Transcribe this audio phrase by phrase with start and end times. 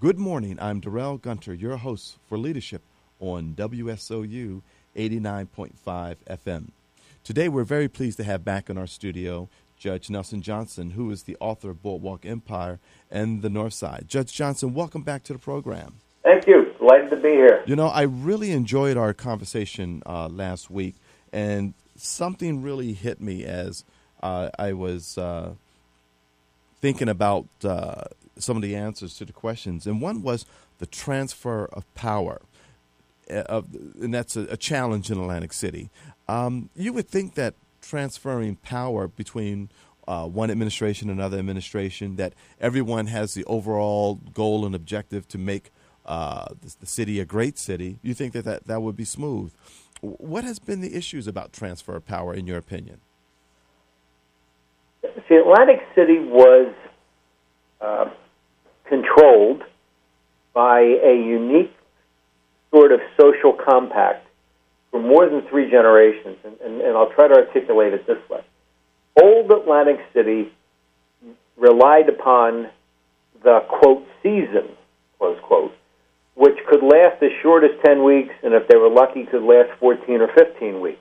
[0.00, 0.58] Good morning.
[0.60, 2.82] I'm Darrell Gunter, your host for Leadership
[3.18, 4.62] on WSOU
[4.94, 6.68] 89.5 FM.
[7.24, 11.24] Today, we're very pleased to have back in our studio Judge Nelson Johnson, who is
[11.24, 12.78] the author of Boardwalk Empire
[13.10, 14.04] and the North Side.
[14.06, 15.94] Judge Johnson, welcome back to the program.
[16.22, 16.72] Thank you.
[16.78, 17.64] Delighted to be here.
[17.66, 20.94] You know, I really enjoyed our conversation uh, last week,
[21.32, 23.82] and something really hit me as
[24.22, 25.54] uh, I was uh,
[26.80, 28.04] thinking about uh,
[28.38, 29.86] some of the answers to the questions.
[29.86, 30.46] And one was
[30.78, 32.40] the transfer of power,
[33.30, 33.62] uh,
[34.00, 35.90] and that's a, a, challenge in Atlantic City.
[36.28, 39.68] Um, you would think that transferring power between
[40.06, 45.38] uh, one administration and another administration, that everyone has the overall goal and objective to
[45.38, 45.70] make
[46.06, 49.52] uh, the, the, city a great city, you think that, that that would be smooth.
[50.00, 53.00] What has been the issues about transfer of power, in your opinion?
[55.28, 56.72] See, Atlantic City was
[57.82, 58.06] uh,
[58.88, 59.62] controlled
[60.54, 61.72] by a unique
[62.70, 64.26] sort of social compact
[64.90, 68.40] for more than three generations, and, and, and I'll try to articulate it this way.
[69.20, 70.50] Old Atlantic City
[71.56, 72.68] relied upon
[73.42, 74.68] the quote season,
[75.18, 75.72] close quote,
[76.34, 79.70] which could last as short as 10 weeks, and if they were lucky, could last
[79.80, 81.00] 14 or 15 weeks.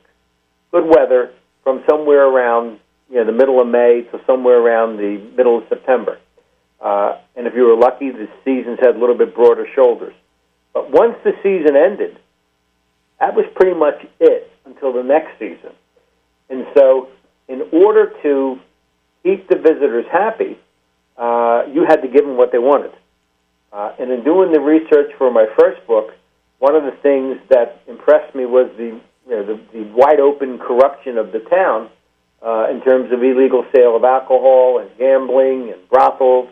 [0.72, 1.31] Good weather
[1.64, 5.64] from somewhere around you know, the middle of May to somewhere around the middle of
[5.70, 6.17] September.
[6.81, 10.14] Uh, and if you were lucky, the seasons had a little bit broader shoulders.
[10.73, 12.20] But once the season ended,
[13.20, 15.72] that was pretty much it until the next season.
[16.50, 17.09] And so,
[17.48, 18.59] in order to
[19.23, 20.58] keep the visitors happy,
[21.17, 22.92] uh, you had to give them what they wanted.
[23.73, 26.14] Uh, and in doing the research for my first book,
[26.59, 30.58] one of the things that impressed me was the, you know, the, the wide open
[30.58, 31.89] corruption of the town
[32.42, 36.50] uh, in terms of illegal sale of alcohol and gambling and brothels.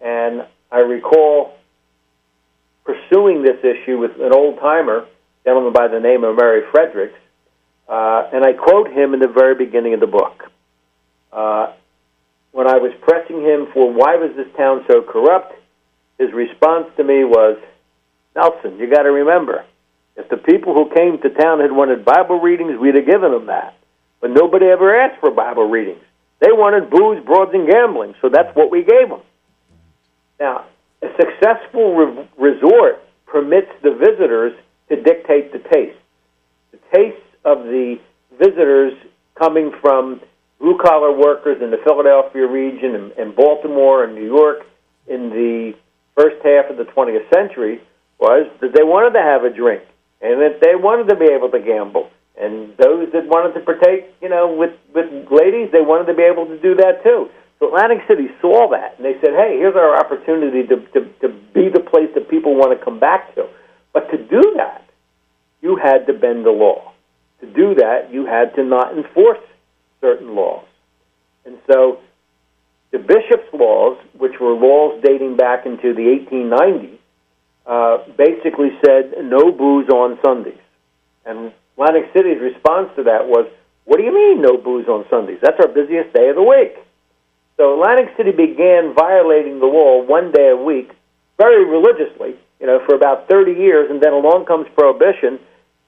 [0.00, 1.54] And I recall
[2.84, 5.06] pursuing this issue with an old timer,
[5.44, 7.18] gentleman by the name of Murray Fredericks,
[7.88, 10.44] uh, and I quote him in the very beginning of the book.
[11.32, 11.72] Uh,
[12.52, 15.54] when I was pressing him for why was this town so corrupt,
[16.18, 17.58] his response to me was,
[18.34, 19.64] Nelson, you got to remember,
[20.16, 23.46] if the people who came to town had wanted Bible readings, we'd have given them
[23.46, 23.74] that.
[24.20, 26.02] But nobody ever asked for Bible readings.
[26.40, 29.20] They wanted booze, broads, and gambling, so that's what we gave them.
[30.40, 30.64] Now,
[31.02, 34.52] a successful re- resort permits the visitors
[34.88, 35.98] to dictate the taste.
[36.72, 38.00] The taste of the
[38.38, 38.94] visitors
[39.38, 40.20] coming from
[40.58, 44.66] blue collar workers in the Philadelphia region and, and Baltimore and New York
[45.06, 45.74] in the
[46.16, 47.80] first half of the 20th century
[48.18, 49.82] was that they wanted to have a drink
[50.20, 52.10] and that they wanted to be able to gamble.
[52.40, 56.22] And those that wanted to partake, you know, with, with ladies, they wanted to be
[56.22, 57.28] able to do that too.
[57.60, 61.28] So Atlantic City saw that, and they said, "Hey, here's our opportunity to, to, to
[61.54, 63.46] be the place that people want to come back to."
[63.92, 64.82] But to do that,
[65.60, 66.92] you had to bend the law.
[67.40, 69.40] To do that, you had to not enforce
[70.00, 70.64] certain laws.
[71.44, 72.00] And so
[72.92, 76.98] the bishop's laws, which were laws dating back into the 1890s,
[77.66, 80.58] uh, basically said no booze on Sundays.
[81.24, 83.46] And Atlantic City's response to that was,
[83.84, 85.38] What do you mean no booze on Sundays?
[85.42, 86.76] That's our busiest day of the week.
[87.60, 90.92] So Atlantic City began violating the law one day a week,
[91.36, 95.38] very religiously, you know, for about 30 years, and then along comes prohibition,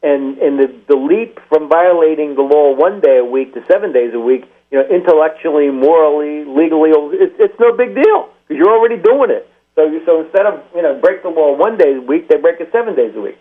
[0.02, 3.90] and and the, the leap from violating the law one day a week to seven
[3.90, 8.76] days a week, you know, intellectually, morally, legally, it's, it's no big deal because you're
[8.76, 9.48] already doing it.
[9.74, 12.36] So you, so instead of you know break the law one day a week, they
[12.36, 13.38] break it seven days a week.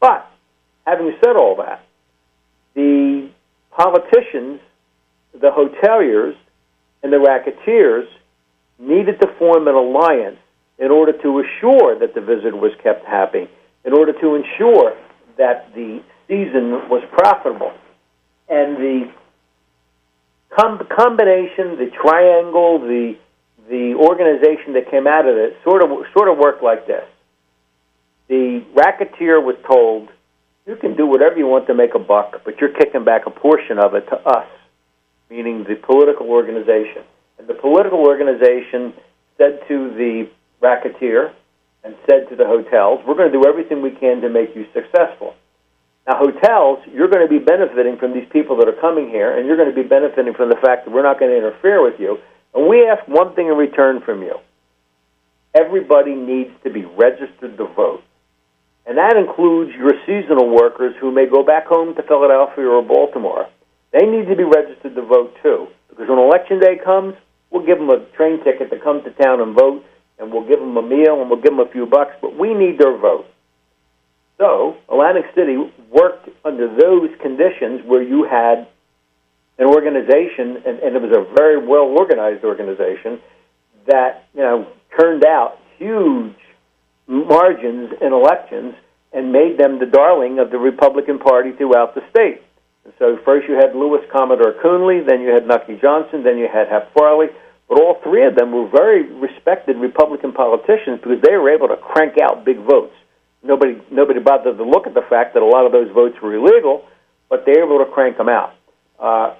[0.00, 0.30] But
[0.86, 1.82] having said all that,
[2.74, 3.30] the
[3.70, 4.60] politicians,
[5.32, 6.36] the hoteliers,
[7.02, 8.06] and the racketeers
[8.78, 10.38] needed to form an alliance
[10.78, 13.48] in order to assure that the visitor was kept happy,
[13.84, 14.96] in order to ensure
[15.36, 17.72] that the season was profitable.
[18.48, 19.12] And the
[20.50, 23.16] com- combination, the triangle, the
[23.68, 27.04] the organization that came out of it sort of sort of worked like this.
[28.28, 30.08] The racketeer was told,
[30.66, 33.30] "You can do whatever you want to make a buck, but you're kicking back a
[33.30, 34.48] portion of it to us."
[35.30, 37.02] Meaning the political organization.
[37.38, 38.92] And the political organization
[39.38, 40.28] said to the
[40.60, 41.32] racketeer
[41.84, 44.66] and said to the hotels, We're going to do everything we can to make you
[44.74, 45.34] successful.
[46.06, 49.46] Now, hotels, you're going to be benefiting from these people that are coming here, and
[49.46, 52.00] you're going to be benefiting from the fact that we're not going to interfere with
[52.00, 52.18] you.
[52.52, 54.34] And we ask one thing in return from you
[55.52, 58.02] everybody needs to be registered to vote.
[58.86, 63.48] And that includes your seasonal workers who may go back home to Philadelphia or Baltimore
[63.92, 67.14] they need to be registered to vote too, because when election day comes,
[67.50, 69.84] we'll give them a train ticket to come to town and vote,
[70.18, 72.54] and we'll give them a meal and we'll give them a few bucks, but we
[72.54, 73.26] need their vote.
[74.38, 75.56] So Atlantic City
[75.90, 78.68] worked under those conditions where you had
[79.58, 83.20] an organization, and, and it was a very well organized organization
[83.86, 84.66] that you know
[84.98, 86.36] turned out huge
[87.06, 88.74] margins in elections
[89.12, 92.40] and made them the darling of the Republican Party throughout the state.
[92.98, 96.68] So first you had Louis Commodore Kuehnle, then you had Nucky Johnson, then you had
[96.68, 97.28] Hap Farley,
[97.68, 101.76] but all three of them were very respected Republican politicians because they were able to
[101.76, 102.94] crank out big votes.
[103.42, 106.34] Nobody nobody bothered to look at the fact that a lot of those votes were
[106.34, 106.84] illegal,
[107.28, 108.54] but they were able to crank them out.
[108.98, 109.34] Uh,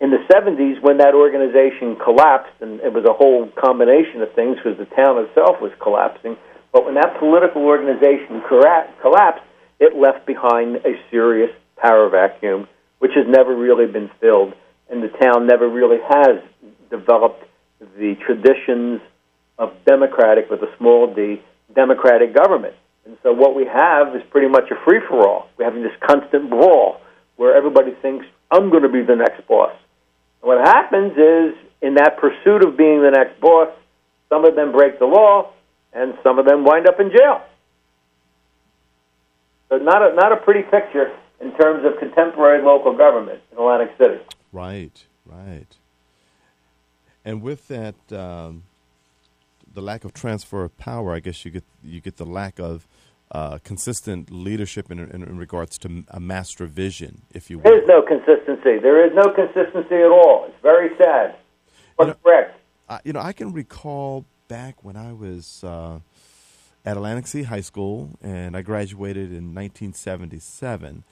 [0.00, 4.56] in the 70s, when that organization collapsed, and it was a whole combination of things
[4.56, 6.36] because the town itself was collapsing,
[6.72, 9.44] but when that political organization collapsed,
[9.78, 11.50] it left behind a serious
[11.80, 12.68] power vacuum,
[12.98, 14.54] which has never really been filled,
[14.90, 16.42] and the town never really has
[16.90, 17.44] developed
[17.96, 19.00] the traditions
[19.58, 21.42] of democratic, with a small d,
[21.74, 22.74] democratic government.
[23.06, 25.48] And so what we have is pretty much a free for all.
[25.56, 27.00] We're having this constant brawl
[27.36, 29.72] where everybody thinks, I'm going to be the next boss.
[30.42, 33.68] And what happens is, in that pursuit of being the next boss,
[34.28, 35.52] some of them break the law,
[35.92, 37.42] and some of them wind up in jail.
[39.68, 43.94] So not a, not a pretty picture in terms of contemporary local government in Atlantic
[43.98, 44.20] City.
[44.52, 45.66] Right, right.
[47.24, 48.64] And with that, um,
[49.72, 52.86] the lack of transfer of power, I guess you get you get the lack of
[53.32, 57.64] uh, consistent leadership in, in, in, regards to a master vision, if you will.
[57.64, 58.78] There is no consistency.
[58.78, 60.46] There is no consistency at all.
[60.48, 61.36] It's very sad.
[61.96, 62.60] But you know, correct.
[62.88, 66.00] I, you know, I can recall back when I was uh,
[66.84, 71.04] at Atlantic City High School, and I graduated in 1977.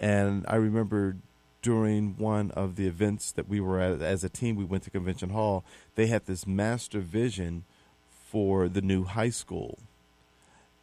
[0.00, 1.16] And I remember
[1.62, 4.90] during one of the events that we were at as a team, we went to
[4.90, 5.64] Convention Hall.
[5.96, 7.64] They had this master vision
[8.10, 9.78] for the new high school.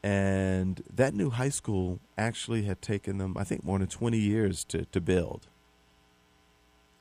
[0.04, 4.64] And that new high school actually had taken them, I think, more than 20 years
[4.66, 5.48] to, to build.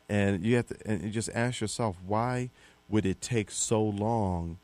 [0.08, 2.50] And you have to and you just ask yourself, why
[2.88, 4.58] would it take so long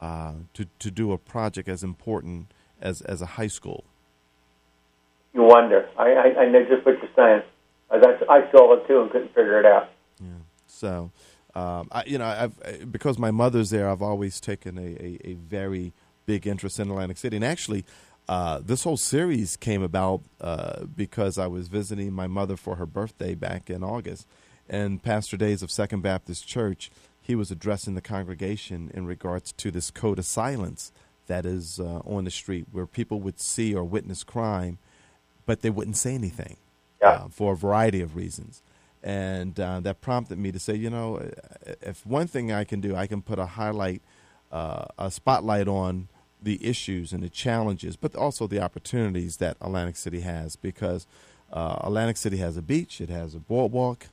[0.00, 3.84] uh, to to do a project as important as as a high school?
[5.38, 5.88] You wonder.
[5.96, 7.42] I I, I know just what you're saying.
[7.90, 7.96] I,
[8.28, 9.88] I saw it too and couldn't figure it out.
[10.20, 10.30] Yeah.
[10.66, 11.10] So,
[11.54, 13.88] um, I, you know, I've because my mother's there.
[13.88, 15.92] I've always taken a, a, a very
[16.26, 17.84] big interest in Atlantic City, and actually.
[18.30, 22.84] Uh, this whole series came about uh, because I was visiting my mother for her
[22.84, 24.26] birthday back in August,
[24.68, 26.90] and Pastor Days of Second Baptist Church
[27.28, 30.90] he was addressing the congregation in regards to this code of silence
[31.26, 34.78] that is uh, on the street where people would see or witness crime,
[35.48, 36.58] but they wouldn't say anything
[37.00, 37.08] yeah.
[37.08, 38.62] uh, for a variety of reasons.
[39.02, 41.22] And uh, that prompted me to say, you know,
[41.80, 44.02] if one thing I can do, I can put a highlight,
[44.52, 46.08] uh, a spotlight on
[46.42, 51.06] the issues and the challenges, but also the opportunities that Atlantic City has because
[51.50, 54.08] uh, Atlantic City has a beach, it has a boardwalk.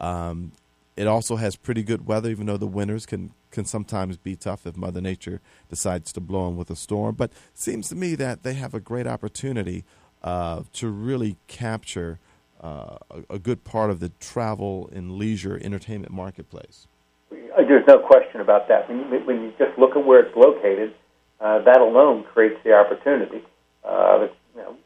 [0.00, 0.52] Um,
[0.96, 4.66] it also has pretty good weather, even though the winters can can sometimes be tough
[4.66, 7.14] if Mother Nature decides to blow in with a storm.
[7.14, 9.84] But it seems to me that they have a great opportunity
[10.22, 12.18] uh, to really capture
[12.62, 16.88] uh, a, a, good part of the travel and leisure entertainment marketplace.
[17.30, 18.88] Uh, there's no question about that.
[18.88, 20.92] When you, when you just look at where it's located,
[21.40, 23.44] uh, that alone creates the opportunity.
[23.84, 24.76] Uh, you know,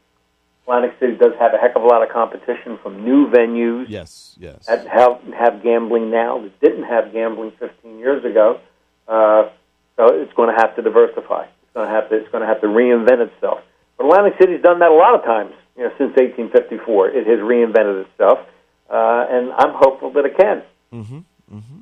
[0.63, 3.85] Atlantic City does have a heck of a lot of competition from new venues.
[3.89, 4.67] Yes, yes.
[4.67, 8.59] That have have gambling now that didn't have gambling 15 years ago.
[9.07, 9.49] Uh,
[9.97, 11.45] so it's going to have to diversify.
[11.45, 13.59] It's going to have to it's going to have to reinvent itself.
[13.97, 15.53] But Atlantic City's done that a lot of times.
[15.77, 18.39] You know, since 1854, it has reinvented itself,
[18.89, 20.63] uh, and I'm hopeful that it can.
[20.93, 21.55] Mm-hmm.
[21.55, 21.79] Mm-hmm.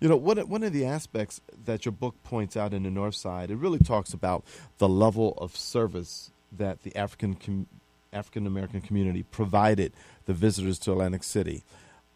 [0.00, 3.16] You know, one one of the aspects that your book points out in the North
[3.16, 4.44] Side, it really talks about
[4.78, 7.66] the level of service that the African com-
[8.12, 9.92] African American community provided
[10.26, 11.64] the visitors to Atlantic City.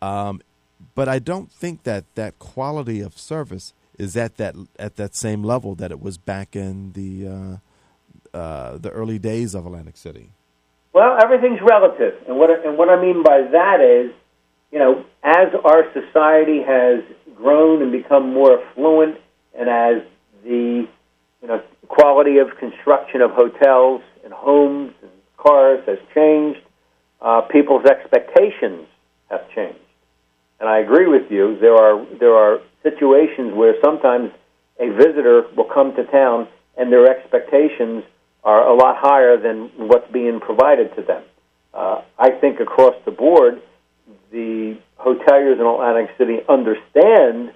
[0.01, 0.41] Um,
[0.95, 5.43] but I don't think that that quality of service is at that at that same
[5.43, 7.57] level that it was back in the uh,
[8.35, 10.31] uh, the early days of Atlantic City.
[10.93, 14.13] Well, everything's relative, and what and what I mean by that is,
[14.71, 17.03] you know, as our society has
[17.35, 19.19] grown and become more affluent,
[19.59, 20.03] and as
[20.45, 20.87] the
[21.41, 26.61] you know quality of construction of hotels and homes and cars has changed.
[27.21, 28.87] Uh, people's expectations
[29.31, 29.79] have changed,
[30.59, 31.57] and I agree with you.
[31.61, 34.33] There are there are situations where sometimes
[34.81, 38.03] a visitor will come to town and their expectations
[38.45, 41.23] are a lot higher than what's being provided to them.
[41.73, 43.63] Uh, I think across the board,
[44.31, 47.53] the hoteliers in Atlantic City understand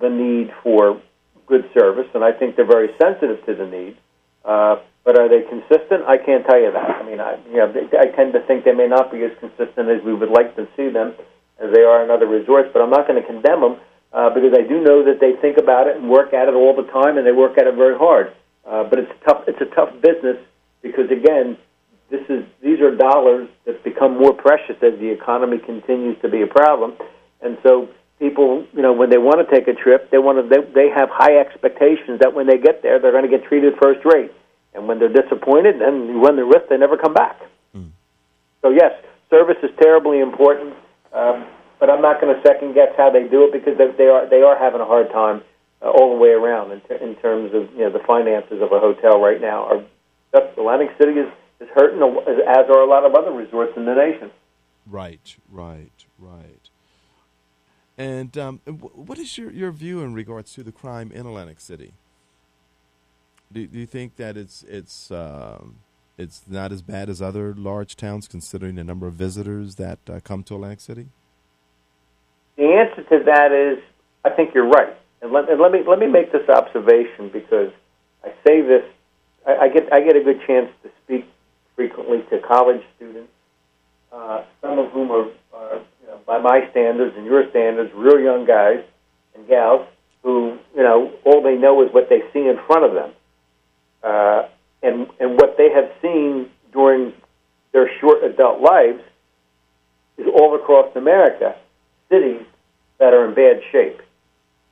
[0.00, 1.00] the need for
[1.46, 3.96] good service, and I think they're very sensitive to the need.
[4.44, 6.04] Uh, but are they consistent?
[6.06, 6.90] I can't tell you that.
[6.90, 9.88] I mean, I, you know, I tend to think they may not be as consistent
[9.88, 11.14] as we would like to see them,
[11.58, 12.70] as they are in other resorts.
[12.72, 13.76] But I'm not going to condemn them
[14.12, 16.74] uh, because I do know that they think about it and work at it all
[16.76, 18.32] the time, and they work at it very hard.
[18.66, 19.44] Uh, but it's tough.
[19.46, 20.36] It's a tough business
[20.82, 21.56] because again,
[22.10, 26.42] this is these are dollars that become more precious as the economy continues to be
[26.42, 26.94] a problem,
[27.40, 27.88] and so
[28.18, 30.88] people, you know, when they want to take a trip, they want to they, they
[30.90, 34.32] have high expectations that when they get there, they're going to get treated first rate,
[34.74, 37.40] and when they're disappointed, then you run the risk they never come back.
[37.74, 37.90] Mm.
[38.62, 38.92] So yes,
[39.30, 40.74] service is terribly important,
[41.14, 41.46] um,
[41.78, 44.28] but I'm not going to second guess how they do it because they, they are
[44.28, 45.42] they are having a hard time
[45.82, 48.72] uh, all the way around in, ter- in terms of you know the finances of
[48.72, 49.64] a hotel right now.
[49.64, 49.84] Our,
[50.32, 51.28] Atlantic City is
[51.60, 54.30] is hurting, as are a lot of other resorts in the nation.
[54.86, 56.70] Right, right, right.
[57.98, 61.92] And um, what is your, your view in regards to the crime in Atlantic City?
[63.52, 65.76] Do, do you think that it's it's um,
[66.16, 70.20] it's not as bad as other large towns, considering the number of visitors that uh,
[70.22, 71.08] come to Atlantic City?
[72.56, 73.82] The answer to that is,
[74.24, 74.96] I think you're right.
[75.22, 77.72] And let, and let me let me make this observation because
[78.24, 78.84] I say this,
[79.46, 81.26] I, I get I get a good chance to speak
[81.76, 83.32] frequently to college students,
[84.12, 88.20] uh, some of whom are, are you know, by my standards and your standards, real
[88.20, 88.82] young guys
[89.34, 89.86] and gals
[90.22, 93.12] who, you know, all they know is what they see in front of them.
[94.02, 94.48] Uh,
[94.82, 97.12] and, and what they have seen during
[97.72, 99.02] their short adult lives
[100.18, 101.54] is all across America,
[102.08, 102.42] cities
[102.98, 104.02] that are in bad shape,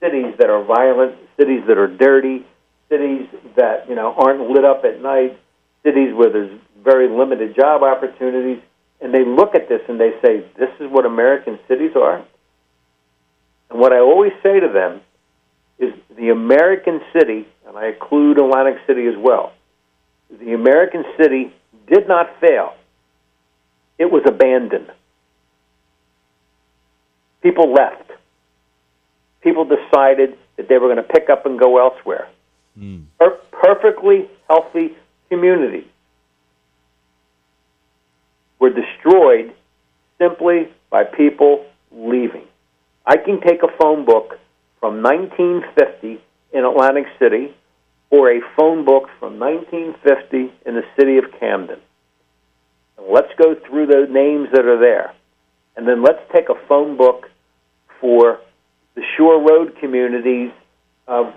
[0.00, 2.46] cities that are violent, cities that are dirty,
[2.88, 3.26] cities
[3.56, 5.38] that, you know, aren't lit up at night,
[5.82, 8.62] cities where there's very limited job opportunities,
[9.00, 12.24] and they look at this and they say, This is what American cities are.
[13.70, 15.00] And what I always say to them
[15.78, 19.52] is the American city, and I include Atlantic City as well,
[20.30, 21.52] the American city
[21.90, 22.74] did not fail,
[23.98, 24.90] it was abandoned.
[27.42, 28.07] People left.
[29.48, 32.28] People decided that they were going to pick up and go elsewhere.
[32.78, 33.04] Mm.
[33.18, 34.94] Per- perfectly healthy
[35.30, 35.86] community
[38.58, 39.54] were destroyed
[40.18, 42.44] simply by people leaving.
[43.06, 44.38] I can take a phone book
[44.80, 46.20] from 1950
[46.52, 47.54] in Atlantic City
[48.10, 51.80] or a phone book from 1950 in the city of Camden.
[52.98, 55.14] And let's go through the names that are there.
[55.74, 57.30] And then let's take a phone book
[57.98, 58.40] for
[58.98, 60.50] the Shore Road communities
[61.06, 61.32] of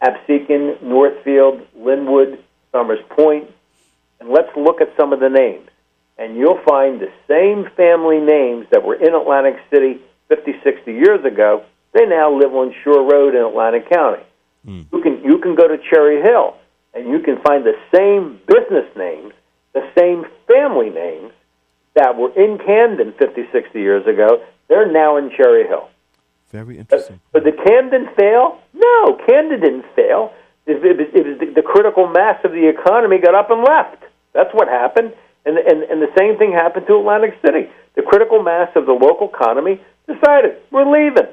[0.00, 2.38] Absecon, Northfield, Linwood,
[2.70, 3.50] Somers Point,
[4.20, 5.68] and let's look at some of the names
[6.16, 11.24] and you'll find the same family names that were in Atlantic City 50, 60 years
[11.24, 11.64] ago.
[11.92, 14.22] They now live on Shore Road in Atlantic County.
[14.64, 14.86] Mm.
[14.92, 16.56] You can you can go to Cherry Hill
[16.94, 19.32] and you can find the same business names,
[19.72, 21.32] the same family names
[21.94, 24.44] that were in Camden 50, 60 years ago.
[24.68, 25.88] They're now in Cherry Hill.
[26.52, 27.20] Very interesting.
[27.32, 28.60] But, but did Camden fail?
[28.74, 30.32] No, Camden didn't fail.
[30.66, 34.04] It, it, it, it the, the critical mass of the economy got up and left.
[34.34, 35.12] That's what happened.
[35.44, 37.68] And, and, and the same thing happened to Atlantic City.
[37.96, 41.26] The critical mass of the local economy decided we're leaving.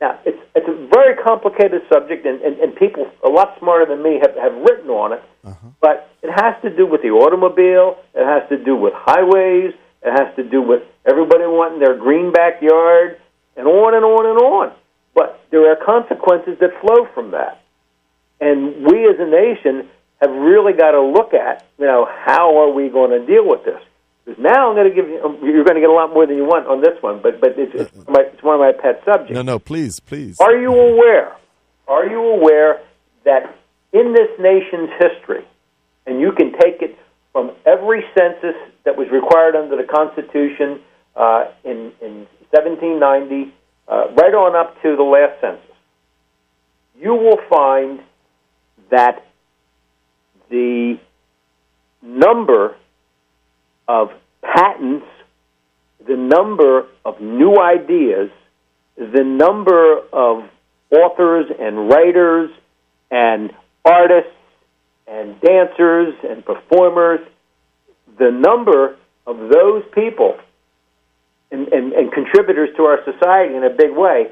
[0.00, 4.02] Now, it's, it's a very complicated subject, and, and, and people a lot smarter than
[4.02, 5.22] me have, have written on it.
[5.44, 5.68] Uh-huh.
[5.80, 9.72] But it has to do with the automobile, it has to do with highways,
[10.02, 13.18] it has to do with everybody wanting their green backyard,
[13.56, 14.72] and on and on and on.
[15.14, 17.62] But there are consequences that flow from that.
[18.40, 19.88] And we as a nation
[20.20, 23.64] have really got to look at, you know, how are we going to deal with
[23.64, 23.80] this?
[24.24, 26.26] Because now I'm going to give you, um, you're going to get a lot more
[26.26, 28.72] than you want on this one, but but it's, it's, my, it's one of my
[28.72, 29.34] pet subjects.
[29.34, 30.40] No, no, please, please.
[30.40, 31.36] Are you aware?
[31.86, 32.80] Are you aware
[33.24, 33.54] that
[33.92, 35.44] in this nation's history,
[36.06, 36.98] and you can take it
[37.32, 40.80] from every census that was required under the Constitution
[41.16, 43.52] uh, in in 1790,
[43.86, 45.76] uh, right on up to the last census,
[46.98, 48.00] you will find
[48.90, 49.26] that
[50.50, 50.98] the
[52.02, 52.76] number
[53.88, 54.10] of
[54.42, 55.06] patents,
[56.06, 58.30] the number of new ideas,
[58.96, 60.44] the number of
[60.90, 62.50] authors and writers
[63.10, 63.52] and
[63.84, 64.30] artists
[65.06, 67.20] and dancers and performers,
[68.18, 68.96] the number
[69.26, 70.36] of those people
[71.54, 74.26] and, and, and, contributors to our society in a big way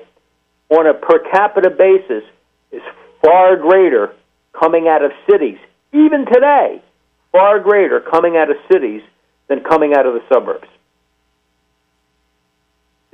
[0.70, 2.24] on a per capita basis
[2.72, 2.82] is
[3.22, 4.12] far greater
[4.58, 5.58] coming out of cities
[5.92, 6.82] even today,
[7.30, 9.02] far greater coming out of cities
[9.48, 10.68] than coming out of the suburbs.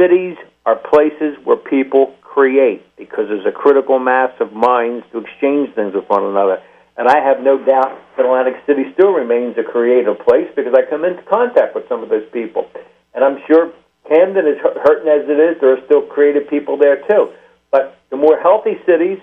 [0.01, 5.75] Cities are places where people create because there's a critical mass of minds to exchange
[5.75, 6.63] things with one another.
[6.97, 10.89] And I have no doubt that Atlantic City still remains a creative place because I
[10.89, 12.71] come into contact with some of those people.
[13.15, 13.73] And I'm sure
[14.09, 15.61] Camden is hurting as it is.
[15.61, 17.33] There are still creative people there too.
[17.71, 19.19] But the more healthy cities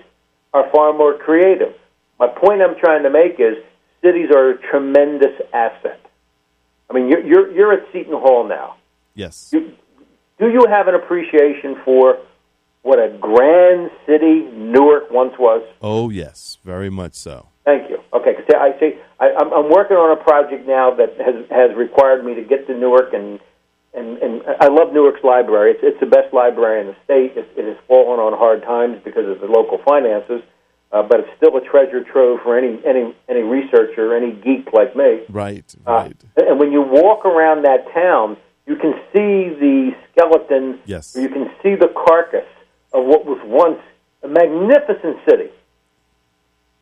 [0.54, 1.74] are far more creative.
[2.18, 3.56] My point I'm trying to make is
[4.02, 6.00] cities are a tremendous asset.
[6.88, 8.76] I mean, you're you're, you're at Seton Hall now.
[9.14, 9.50] Yes.
[9.52, 9.72] You,
[10.38, 12.18] do you have an appreciation for
[12.82, 15.62] what a grand city Newark once was?
[15.82, 17.48] Oh yes, very much so.
[17.64, 17.98] Thank you.
[18.12, 18.92] Okay, cause I see.
[19.18, 22.66] I, I'm, I'm working on a project now that has has required me to get
[22.68, 23.40] to Newark, and
[23.96, 25.72] and and I love Newark's library.
[25.72, 27.36] It's it's the best library in the state.
[27.36, 30.42] It, it has fallen on hard times because of the local finances,
[30.92, 34.94] uh, but it's still a treasure trove for any any any researcher, any geek like
[34.94, 35.22] me.
[35.28, 35.74] Right.
[35.86, 36.16] Uh, Right.
[36.36, 38.36] and when you walk around that town,
[38.66, 40.78] you can see the skeleton.
[40.84, 41.16] Yes.
[41.16, 42.46] or You can see the carcass
[42.92, 43.80] of what was once
[44.22, 45.50] a magnificent city.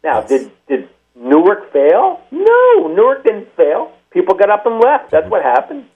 [0.02, 0.28] Now, Yes.
[0.28, 2.20] did did Newark fail?
[2.32, 3.92] No, Newark didn't fail.
[4.10, 5.10] People got up and left.
[5.12, 5.86] That's what happened.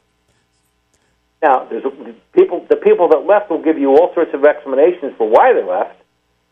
[1.42, 1.84] Now, there's
[2.32, 2.66] people.
[2.68, 6.00] The people that left will give you all sorts of explanations for why they left,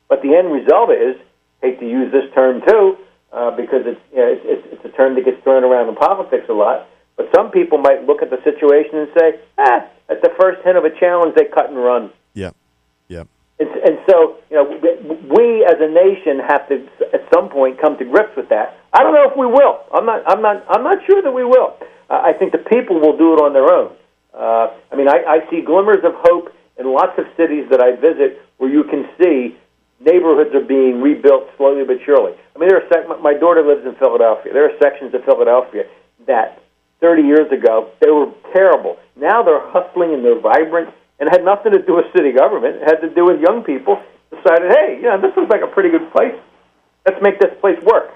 [0.09, 1.17] but the end result is
[1.61, 2.97] hate to use this term too
[3.33, 6.47] uh, because it's, you know, it's it's a term that gets thrown around in politics
[6.49, 6.87] a lot.
[7.17, 10.77] But some people might look at the situation and say, ah, at the first hint
[10.77, 12.13] of a challenge, they cut and run.
[13.09, 13.27] Yep.
[13.59, 14.69] And, and so, you know,
[15.33, 18.79] we as a nation have to at some point come to grips with that.
[18.93, 19.81] I don't know if we will.
[19.93, 20.23] I'm not.
[20.31, 20.65] I'm not.
[20.69, 21.77] I'm not sure that we will.
[22.09, 23.97] Uh, I think the people will do it on their own.
[24.37, 27.97] Uh, I mean, I, I see glimmers of hope in lots of cities that I
[27.97, 29.57] visit where you can see
[30.01, 32.37] neighborhoods are being rebuilt slowly but surely.
[32.55, 34.53] I mean, there are sec- my daughter lives in Philadelphia.
[34.53, 35.85] There are sections of Philadelphia
[36.27, 36.63] that
[37.01, 38.99] 30 years ago they were terrible.
[39.17, 42.77] Now they're hustling and they're vibrant, and it had nothing to do with city government.
[42.77, 45.73] It had to do with young people decided, hey, you know, this looks like a
[45.73, 46.35] pretty good place.
[47.07, 48.13] Let's make this place work.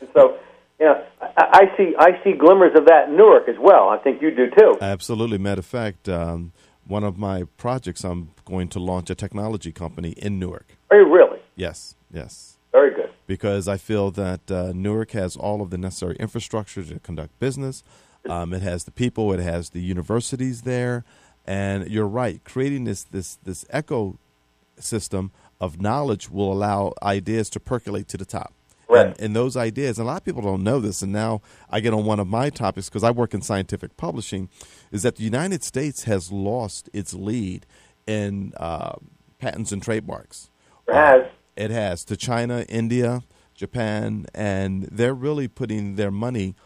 [0.00, 0.38] And so,
[0.80, 3.90] you know, I, I see I see glimmers of that in Newark as well.
[3.90, 4.78] I think you do too.
[4.80, 5.38] Absolutely.
[5.38, 6.52] Matter of fact, um,
[6.86, 10.76] one of my projects, I'm going to launch a technology company in Newark.
[10.90, 11.38] Are you really?
[11.54, 11.94] Yes.
[12.12, 12.56] Yes.
[12.72, 13.10] Very good.
[13.26, 17.82] because I feel that uh, Newark has all of the necessary infrastructure to conduct business.
[18.28, 21.04] Um, it has the people, it has the universities there,
[21.46, 22.42] and you're right.
[22.44, 28.52] Creating this this this ecosystem of knowledge will allow ideas to percolate to the top.
[28.90, 29.06] Right.
[29.06, 31.78] And, and those ideas, and a lot of people don't know this, and now I
[31.78, 34.48] get on one of my topics because I work in scientific publishing,
[34.90, 37.66] is that the United States has lost its lead
[38.08, 38.96] in uh,
[39.38, 40.50] patents and trademarks.
[40.88, 41.24] It has.
[41.56, 43.22] It has to China, India,
[43.54, 46.56] Japan, and they're really putting their money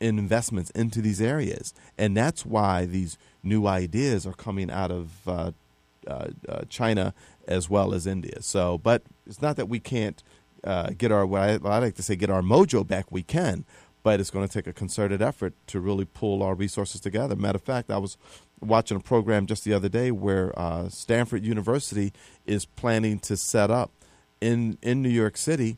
[0.00, 5.28] in investments into these areas, and that's why these new ideas are coming out of
[5.28, 5.50] uh,
[6.06, 7.12] uh, uh, China
[7.46, 8.40] as well as India.
[8.40, 10.22] So, but it's not that we can't
[10.64, 13.10] uh, get our what I, what I like to say get our mojo back.
[13.10, 13.64] We can,
[14.02, 17.36] but it's going to take a concerted effort to really pull our resources together.
[17.36, 18.16] Matter of fact, I was
[18.60, 22.12] watching a program just the other day where uh, Stanford University
[22.46, 23.90] is planning to set up
[24.40, 25.76] in in New York City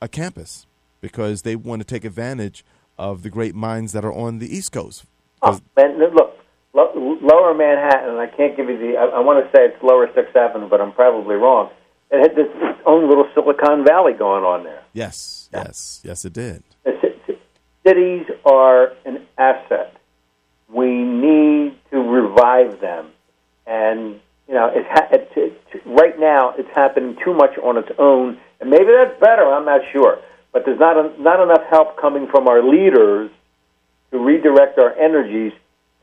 [0.00, 0.66] a campus
[1.00, 2.64] because they want to take advantage
[2.98, 5.04] of the great minds that are on the East Coast.
[5.42, 6.36] Oh, look,
[6.72, 8.96] lo- Lower Manhattan, I can't give you the.
[8.96, 11.70] I, I want to say it's Lower Sixth Avenue, but I'm probably wrong.
[12.14, 14.82] It had this its own little Silicon Valley going on there.
[14.92, 16.62] Yes, yes, yes, it did.
[16.84, 17.38] The ci- ci-
[17.84, 19.96] Cities are an asset.
[20.72, 23.08] We need to revive them,
[23.66, 27.90] and you know, it's, ha- it's, it's right now it's happening too much on its
[27.98, 29.44] own, and maybe that's better.
[29.52, 30.18] I'm not sure,
[30.52, 33.30] but there's not a, not enough help coming from our leaders
[34.12, 35.52] to redirect our energies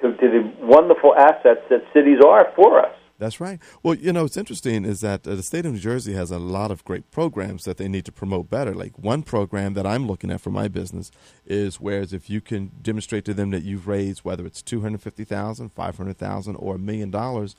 [0.02, 2.96] to, to the wonderful assets that cities are for us.
[3.22, 3.60] That's right.
[3.84, 6.40] Well, you know, what's interesting is that uh, the state of New Jersey has a
[6.40, 8.74] lot of great programs that they need to promote better.
[8.74, 11.12] Like one program that I'm looking at for my business
[11.46, 16.56] is whereas if you can demonstrate to them that you've raised whether it's 250,000, 500,000
[16.56, 17.56] or a million dollars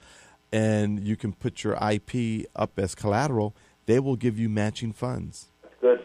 [0.52, 3.54] and you can put your IP up as collateral,
[3.86, 5.46] they will give you matching funds.
[5.62, 6.00] That's good.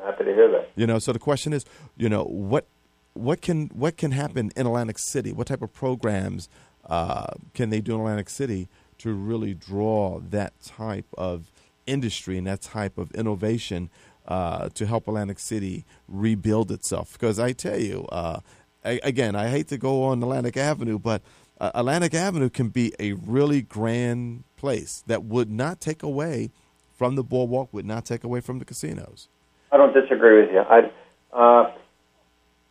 [0.00, 0.70] I'm happy to hear that.
[0.74, 1.64] You know, so the question is,
[1.96, 2.66] you know, what
[3.14, 5.30] what can what can happen in Atlantic City?
[5.30, 6.48] What type of programs
[6.84, 11.50] uh, can they do in Atlantic City to really draw that type of
[11.86, 13.90] industry and that type of innovation
[14.26, 17.12] uh, to help Atlantic City rebuild itself?
[17.12, 18.40] Because I tell you, uh,
[18.84, 21.22] a- again, I hate to go on Atlantic Avenue, but
[21.60, 26.50] uh, Atlantic Avenue can be a really grand place that would not take away
[26.96, 29.28] from the boardwalk, would not take away from the casinos.
[29.70, 30.60] I don't disagree with you.
[30.60, 30.90] I,
[31.32, 31.72] uh,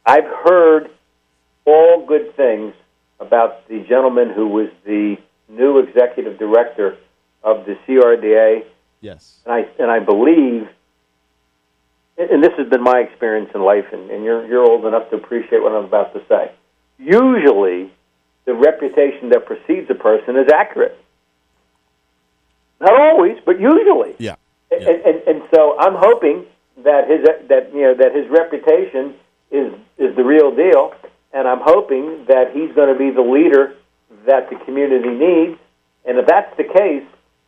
[0.05, 0.89] I've heard
[1.65, 2.73] all good things
[3.19, 5.17] about the gentleman who was the
[5.49, 6.97] new executive director
[7.43, 8.65] of the CRDA,
[9.01, 9.39] Yes.
[9.45, 10.67] and I and I believe,
[12.17, 15.15] and this has been my experience in life, and, and you're you're old enough to
[15.15, 16.51] appreciate what I'm about to say.
[16.99, 17.91] Usually,
[18.45, 20.97] the reputation that precedes a person is accurate.
[22.79, 24.15] Not always, but usually.
[24.19, 24.35] Yeah.
[24.71, 26.45] And, and, and so I'm hoping
[26.83, 29.15] that his that you know that his reputation
[29.51, 30.93] is is the real deal,
[31.33, 33.75] and I'm hoping that he's going to be the leader
[34.27, 35.59] that the community needs.
[36.05, 37.03] And if that's the case,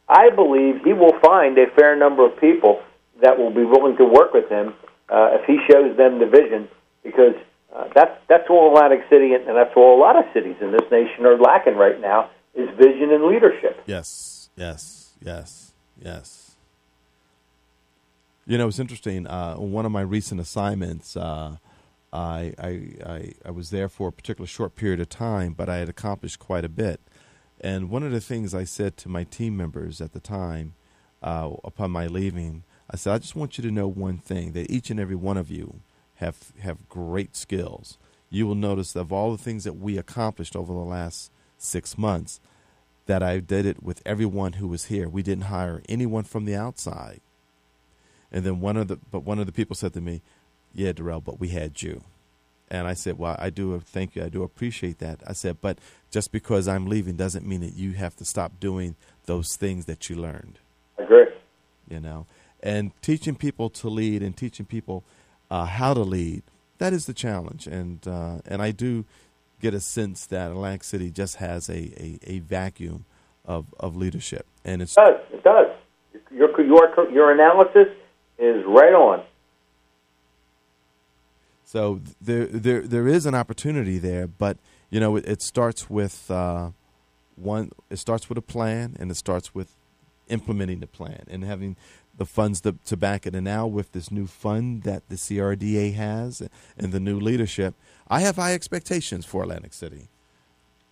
[0.09, 2.81] I believe he will find a fair number of people
[3.21, 4.73] that will be willing to work with him
[5.09, 6.67] uh, if he shows them the vision,
[7.03, 7.35] because
[7.75, 10.89] uh, that's that's all Atlantic City and, that's all a lot of cities in this
[10.91, 13.81] nation are lacking right now is vision and leadership.
[13.85, 16.55] Yes, yes, yes, yes.
[18.45, 19.27] You know, it's interesting.
[19.27, 21.57] Uh, one of my recent assignments, uh,
[22.11, 25.89] I, I, I, was there for a particular short period of time, but I had
[25.89, 26.99] accomplished quite a bit.
[27.61, 30.73] And one of the things I said to my team members at the time,
[31.21, 34.71] uh, upon my leaving, I said, I just want you to know one thing: that
[34.71, 35.81] each and every one of you
[36.15, 37.97] have have great skills.
[38.31, 42.39] You will notice of all the things that we accomplished over the last six months,
[43.05, 45.09] that I did it with everyone who was here.
[45.09, 47.21] We didn't hire anyone from the outside.
[48.31, 50.21] And then one of the but one of the people said to me,
[50.73, 52.03] "Yeah, Darrell, but we had you."
[52.71, 54.23] And I said, "Well, I do thank you.
[54.23, 55.79] I do appreciate that." I said, "But
[56.11, 60.09] just because I'm leaving doesn't mean that you have to stop doing those things that
[60.09, 60.59] you learned."
[60.97, 61.27] I agree.
[61.87, 62.27] You know,
[62.61, 65.03] and teaching people to lead and teaching people
[65.49, 66.43] uh, how to lead
[66.79, 67.67] that is the challenge.
[67.67, 69.05] And uh, and I do
[69.61, 73.05] get a sense that Atlantic City just has a, a, a vacuum
[73.45, 75.19] of, of leadership, and it's It does.
[75.31, 75.67] It does.
[76.31, 77.87] Your your your analysis
[78.39, 79.23] is right on.
[81.71, 84.57] So there, there, there is an opportunity there, but
[84.89, 86.71] you know, it, it starts with uh,
[87.35, 87.69] one.
[87.91, 89.75] It starts with a plan, and it starts with
[90.29, 91.75] implementing the plan and having
[92.17, 93.35] the funds to, to back it.
[93.35, 96.41] And now with this new fund that the CRDA has
[96.75, 97.75] and the new leadership,
[98.07, 100.09] I have high expectations for Atlantic City.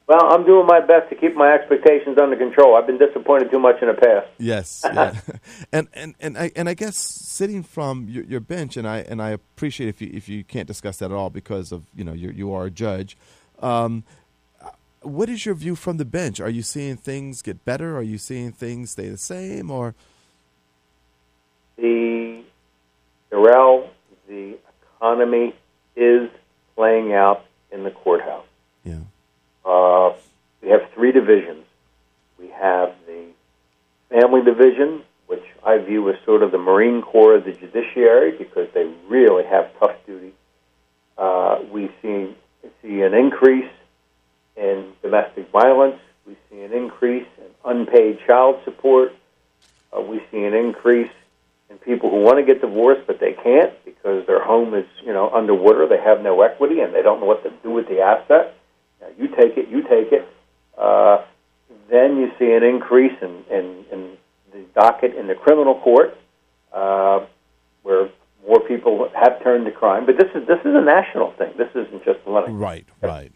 [0.08, 2.78] Well, I'm doing my best to keep my expectations under control.
[2.78, 4.28] I've been disappointed too much in the past.
[4.38, 5.20] Yes, yeah.
[5.74, 9.22] and and and I and I guess sitting from your, your bench, and I and
[9.22, 12.14] I appreciate if you if you can't discuss that at all because of you know
[12.14, 13.18] you you are a judge.
[13.62, 14.06] Um,
[15.02, 16.40] what is your view from the bench?
[16.40, 17.98] Are you seeing things get better?
[17.98, 19.70] Are you seeing things stay the same?
[19.70, 19.94] Or
[21.76, 22.44] the
[23.30, 23.90] Darrell,
[24.28, 24.58] the
[24.96, 25.54] economy
[25.98, 26.30] is
[26.76, 28.46] playing out in the courthouse.
[28.84, 29.00] yeah,
[30.68, 31.64] we have three divisions.
[32.38, 33.28] We have the
[34.10, 38.68] family division, which I view as sort of the Marine Corps of the judiciary because
[38.74, 40.34] they really have tough duty.
[41.18, 42.36] Uh, we see
[42.82, 43.72] see an increase
[44.58, 46.02] in domestic violence.
[46.26, 49.16] We see an increase in unpaid child support.
[49.96, 51.12] Uh, we see an increase
[51.70, 55.14] in people who want to get divorced but they can't because their home is you
[55.14, 55.88] know underwater.
[55.88, 58.54] They have no equity and they don't know what to do with the asset.
[59.00, 60.28] Now, you take it, you take it.
[60.78, 61.24] Uh,
[61.90, 64.18] then you see an increase in, in, in
[64.52, 66.18] the docket in the criminal court,
[66.74, 67.26] uh,
[67.84, 68.10] where
[68.48, 70.06] more people have turned to crime.
[70.06, 71.54] But this is this is a national thing.
[71.58, 72.52] This isn't just Atlantic.
[72.54, 73.32] right, right,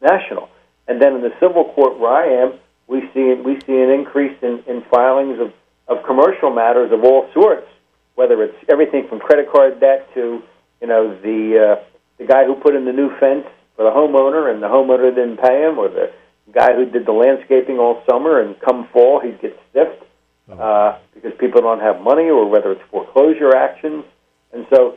[0.00, 0.48] National.
[0.88, 4.36] And then in the civil court where I am, we see we see an increase
[4.42, 5.52] in, in filings of,
[5.88, 7.68] of commercial matters of all sorts,
[8.14, 10.42] whether it's everything from credit card debt to
[10.80, 11.84] you know the uh,
[12.18, 15.38] the guy who put in the new fence for the homeowner and the homeowner didn't
[15.38, 16.12] pay him, or the
[16.50, 20.02] guy who did the landscaping all summer and come fall he'd get stiffed
[20.50, 24.04] uh, because people don't have money, or whether it's foreclosure actions.
[24.52, 24.96] And so,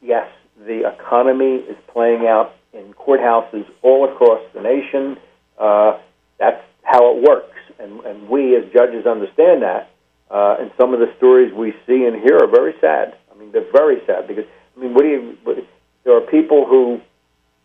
[0.00, 0.26] yes,
[0.66, 5.18] the economy is playing out in courthouses all across the nation.
[5.58, 5.98] Uh,
[6.38, 9.90] that's how it works, and, and we as judges understand that.
[10.30, 13.16] Uh, and some of the stories we see and hear are very sad.
[13.30, 14.44] I mean, they're very sad because
[14.76, 15.38] I mean, what do you?
[15.44, 15.58] What,
[16.04, 17.00] there are people who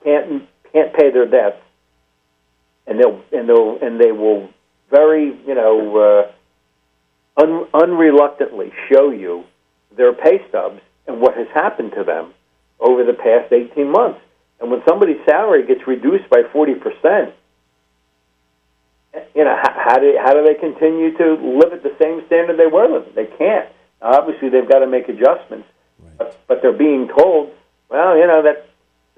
[0.04, 1.62] can't can't pay their debts,
[2.90, 4.50] and they'll and they'll and they will
[4.90, 6.32] very you know
[7.38, 9.44] uh, un, unreluctantly show you
[9.96, 12.34] their pay stubs and what has happened to them
[12.80, 14.20] over the past 18 months.
[14.60, 17.34] And when somebody's salary gets reduced by 40 percent,
[19.36, 22.58] you know how, how do how do they continue to live at the same standard
[22.58, 23.14] they were living?
[23.16, 23.70] They can't.
[24.02, 25.68] Now, obviously, they've got to make adjustments,
[26.00, 26.18] right.
[26.18, 27.52] but, but they're being told,
[27.90, 28.69] well, you know that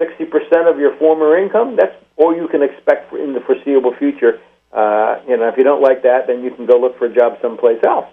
[0.02, 1.76] 60 percent of your former income.
[1.76, 4.40] That's all you can expect in the foreseeable future.
[4.72, 7.14] Uh, you know, if you don't like that, then you can go look for a
[7.14, 8.08] job someplace else.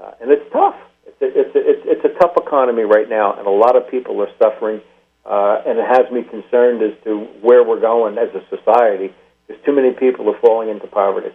[0.00, 0.74] Uh, and it's tough.
[1.06, 3.88] It's a, it's, a, it's, it's a tough economy right now, and a lot of
[3.90, 4.80] people are suffering.
[5.24, 9.12] Uh, and it has me concerned as to where we're going as a society,
[9.46, 11.28] because too many people are falling into poverty.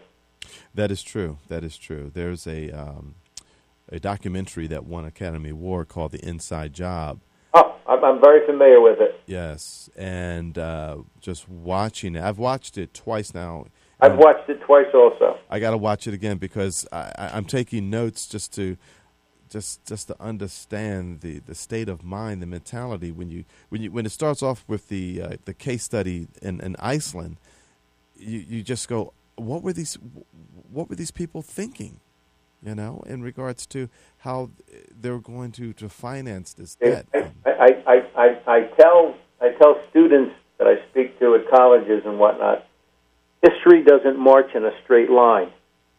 [0.73, 1.37] That is true.
[1.47, 2.09] That is true.
[2.11, 3.15] There's a um,
[3.89, 7.19] a documentary that won Academy Award called The Inside Job.
[7.87, 9.21] I'm, I'm very familiar with it.
[9.25, 13.65] Yes, and uh, just watching it, I've watched it twice now.
[13.99, 15.37] I've watched it twice also.
[15.49, 18.77] I got to watch it again because I, I, I'm taking notes just to
[19.49, 23.91] just just to understand the, the state of mind, the mentality when you when you
[23.91, 27.37] when it starts off with the uh, the case study in, in Iceland,
[28.17, 29.97] you you just go, what were these
[30.71, 31.99] what were these people thinking,
[32.63, 34.49] you know, in regards to how
[34.91, 37.07] they're going to, to finance this debt.
[37.13, 42.17] I, I, I, I, tell I tell students that I speak to at colleges and
[42.19, 42.65] whatnot,
[43.41, 45.51] history doesn't march in a straight line;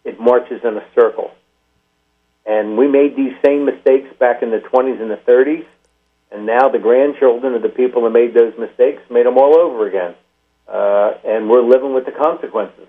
[0.05, 1.33] it marches in a circle.
[2.47, 5.67] And we made these same mistakes back in the 20s and the 30s,
[6.31, 9.87] and now the grandchildren of the people that made those mistakes made them all over
[9.87, 10.15] again.
[10.69, 12.87] Uh, and we're living with the consequences.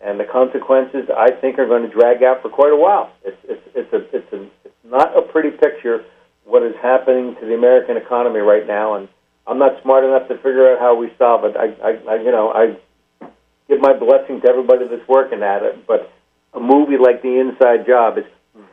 [0.00, 3.12] And the consequences, I think, are going to drag out for quite a while.
[3.24, 6.04] It's, it's, it's, a, it's, a, it's not a pretty picture
[6.44, 8.94] what is happening to the American economy right now.
[8.94, 9.08] And
[9.46, 11.56] I'm not smart enough to figure out how we solve it.
[11.56, 12.76] I, I, I you know, I
[13.68, 15.86] give my blessing to everybody that's working at it.
[15.86, 16.12] But
[16.52, 18.24] a movie like The Inside Job is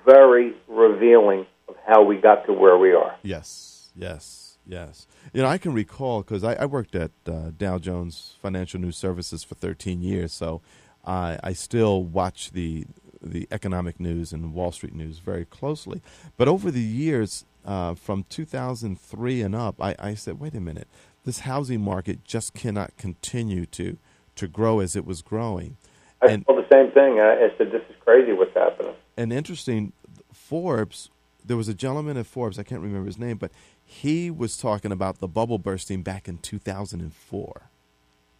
[0.05, 3.15] very revealing of how we got to where we are.
[3.23, 5.07] Yes, yes, yes.
[5.33, 8.97] You know, I can recall because I, I, worked at uh, Dow Jones Financial News
[8.97, 10.61] Services for 13 years, so
[11.05, 12.85] I, I still watch the
[13.21, 16.01] the economic news and Wall Street news very closely.
[16.35, 20.89] But over the years, uh, from 2003 and up, I, I said, wait a minute,
[21.23, 23.97] this housing market just cannot continue to
[24.35, 25.77] to grow as it was growing.
[26.21, 27.19] I and, the same thing.
[27.19, 29.93] I, I said, this is crazy what's happening and interesting,
[30.31, 31.09] Forbes.
[31.45, 32.57] There was a gentleman at Forbes.
[32.57, 33.51] I can't remember his name, but
[33.83, 37.61] he was talking about the bubble bursting back in 2004.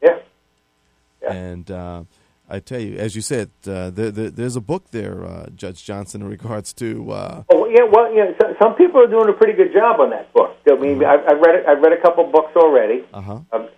[0.01, 0.19] Yeah.
[1.21, 1.33] yeah.
[1.33, 2.03] And uh,
[2.49, 5.83] I tell you, as you said, uh, the, the, there's a book there, uh, Judge
[5.83, 7.11] Johnson, in regards to.
[7.11, 8.31] Uh, oh yeah, well, yeah.
[8.39, 10.57] So, some people are doing a pretty good job on that book.
[10.69, 11.05] I mean, mm-hmm.
[11.05, 13.05] I've, I've read I've read a couple books already.
[13.13, 13.39] Uh-huh.
[13.51, 13.69] Um,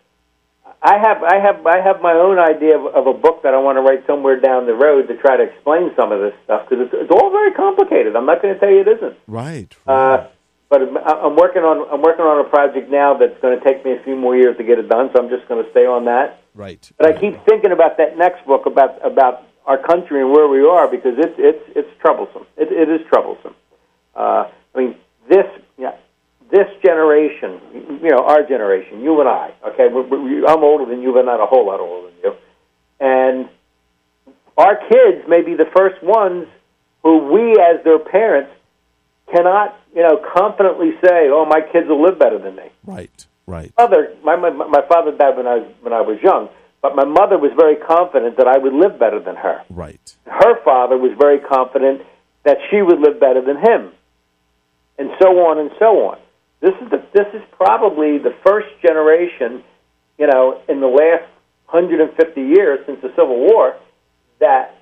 [0.82, 3.58] I have I have I have my own idea of, of a book that I
[3.58, 6.70] want to write somewhere down the road to try to explain some of this stuff
[6.70, 8.16] because it's, it's all very complicated.
[8.16, 9.18] I'm not going to tell you it isn't.
[9.26, 9.74] Right.
[9.88, 10.20] Uh, right.
[10.20, 10.28] Uh,
[10.70, 13.94] but I'm working on I'm working on a project now that's going to take me
[13.94, 15.10] a few more years to get it done.
[15.14, 16.42] So I'm just going to stay on that.
[16.56, 16.90] Right.
[16.98, 20.66] But I keep thinking about that next book about about our country and where we
[20.66, 22.46] are because it's it's it's troublesome.
[22.58, 23.54] It, it is troublesome.
[24.16, 24.96] Uh, I mean,
[25.30, 25.46] this
[25.78, 25.96] yeah,
[26.50, 27.60] this generation,
[28.02, 31.26] you know, our generation, you and I, okay, we, we, I'm older than you, but
[31.26, 32.36] not a whole lot older than you,
[33.02, 33.50] and
[34.58, 36.48] our kids may be the first ones
[37.04, 38.52] who we, as their parents,
[39.30, 43.72] cannot, you know, confidently say, "Oh, my kids will live better than me." Right, right.
[43.78, 46.50] Mother, my my, my father died when I was when I was young,
[46.82, 49.64] but my mother was very confident that I would live better than her.
[49.70, 50.16] Right.
[50.26, 52.02] Her father was very confident
[52.44, 53.92] that she would live better than him,
[54.98, 56.18] and so on and so on.
[56.62, 59.64] This is the, this is probably the first generation,
[60.18, 61.30] you know, in the last
[61.70, 63.76] 150 years since the Civil War
[64.40, 64.76] that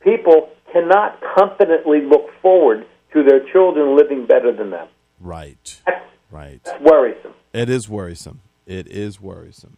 [0.00, 4.88] people cannot confidently look forward to their children living better than them.
[5.20, 5.80] Right.
[5.86, 6.60] That's, right.
[6.64, 7.34] That's worrisome.
[7.52, 8.40] It is worrisome.
[8.66, 9.76] It is worrisome.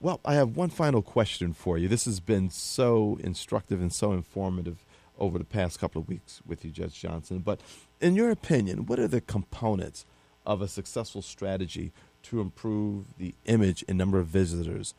[0.00, 1.88] Well, I have one final question for you.
[1.88, 4.84] This has been so instructive and so informative
[5.18, 7.40] over the past couple of weeks with you, Judge Johnson.
[7.40, 7.60] But
[8.00, 10.06] in your opinion, what are the components
[10.46, 11.90] of a successful strategy
[12.22, 14.94] to improve the image and number of visitors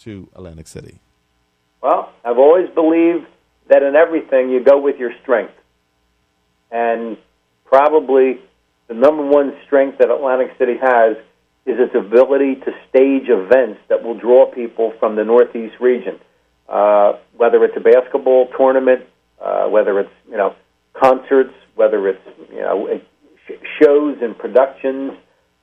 [0.00, 1.00] to Atlantic City?
[1.80, 3.26] Well, I've always believed
[3.68, 5.54] that in everything you go with your strength.
[6.70, 7.16] And
[7.64, 8.40] probably
[8.88, 11.16] the number one strength that Atlantic City has
[11.66, 16.20] is its ability to stage events that will draw people from the Northeast region.
[16.68, 19.04] Uh, whether it's a basketball tournament,
[19.40, 20.54] uh, whether it's you know
[20.92, 23.00] concerts, whether it's you know
[23.80, 25.12] shows and productions.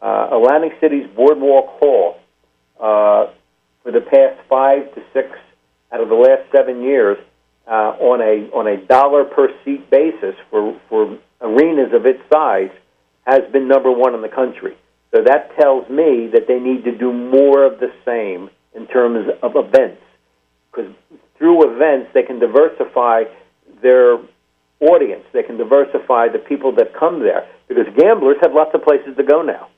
[0.01, 2.19] Uh, Atlantic City's Boardwalk Hall
[2.79, 3.31] uh,
[3.83, 5.29] for the past five to six
[5.91, 7.17] out of the last seven years
[7.67, 12.71] uh, on a on a dollar per seat basis for for arenas of its size
[13.31, 14.75] has been number one in the country.
[15.11, 19.27] So that tells me that they need to do more of the same in terms
[19.41, 20.01] of events,
[20.69, 20.91] because
[21.37, 23.23] through events they can diversify
[23.81, 24.19] their
[24.79, 25.25] audience.
[25.33, 29.23] They can diversify the people that come there because gamblers have lots of places to
[29.23, 29.69] go now.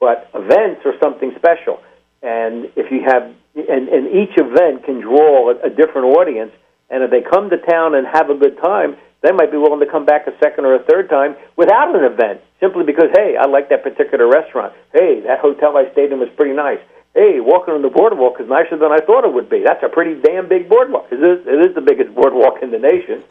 [0.00, 1.80] But events are something special.
[2.22, 3.22] And if you have,
[3.54, 6.52] and, and each event can draw a, a different audience.
[6.90, 9.80] And if they come to town and have a good time, they might be willing
[9.80, 13.36] to come back a second or a third time without an event, simply because, hey,
[13.40, 14.74] I like that particular restaurant.
[14.92, 16.78] Hey, that hotel I stayed in was pretty nice.
[17.14, 19.62] hey, walking on the boardwalk is nicer than I thought it would be.
[19.64, 21.06] That's a pretty damn big boardwalk.
[21.10, 23.22] It is, it is the biggest boardwalk in the nation.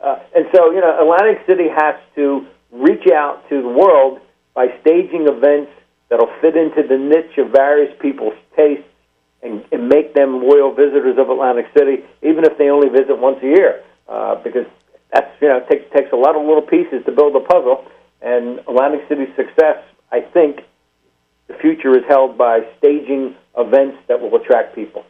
[0.00, 4.20] Uh, and so, you know, Atlantic City has to reach out to the world
[4.54, 5.70] by staging events
[6.08, 8.88] that'll fit into the niche of various people's tastes
[9.42, 13.38] and, and make them loyal visitors of Atlantic City, even if they only visit once
[13.42, 13.82] a year.
[14.08, 14.66] Uh, because
[15.12, 17.84] that's, you know, it takes, takes a lot of little pieces to build a puzzle.
[18.20, 19.78] And Atlantic City's success,
[20.10, 20.60] I think,
[21.48, 25.04] the future is held by staging events that will attract people.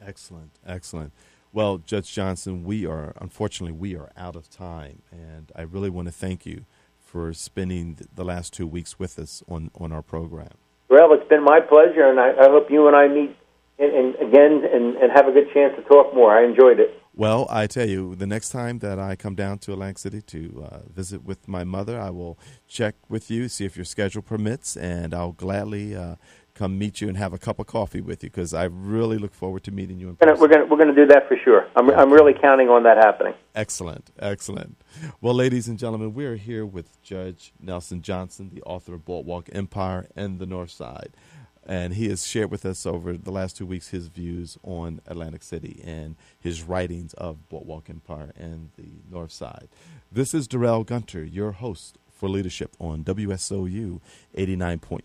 [0.00, 1.12] Excellent, excellent.
[1.52, 6.08] Well, Judge Johnson, we are unfortunately we are out of time, and I really want
[6.08, 6.64] to thank you
[6.98, 10.50] for spending the last two weeks with us on on our program.
[10.88, 13.36] Well, it's been my pleasure, and I, I hope you and I meet
[13.78, 16.36] and, and again and, and have a good chance to talk more.
[16.36, 17.00] I enjoyed it.
[17.16, 20.68] Well, I tell you, the next time that I come down to Atlantic City to
[20.68, 24.76] uh, visit with my mother, I will check with you, see if your schedule permits,
[24.76, 26.16] and I'll gladly uh,
[26.54, 29.32] come meet you and have a cup of coffee with you because I really look
[29.32, 30.40] forward to meeting you in person.
[30.40, 31.68] We're going we're to do that for sure.
[31.76, 31.96] I'm, okay.
[31.96, 33.34] I'm really counting on that happening.
[33.54, 34.76] Excellent, excellent.
[35.20, 40.08] Well, ladies and gentlemen, we're here with Judge Nelson Johnson, the author of Boardwalk Empire
[40.16, 41.10] and the North Side
[41.66, 45.42] and he has shared with us over the last two weeks his views on Atlantic
[45.42, 49.68] City and his writings of Boardwalk Empire and the North Side.
[50.12, 54.00] This is Darrell Gunter, your host for Leadership on WSOU
[54.36, 55.02] 89.5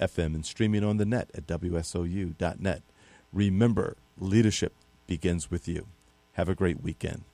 [0.00, 2.82] FM and streaming on the net at WSOU.net.
[3.32, 4.72] Remember, leadership
[5.06, 5.86] begins with you.
[6.32, 7.24] Have a great weekend.